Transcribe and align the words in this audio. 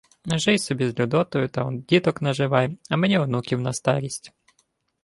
—Жий 0.41 0.57
собі 0.59 0.89
з 0.89 0.99
Людотою 0.99 1.49
та 1.49 1.69
діток 1.73 2.21
наживай, 2.21 2.77
а 2.89 2.97
мені 2.97 3.17
онуків 3.17 3.61
на 3.61 3.73
старість. 3.73 4.33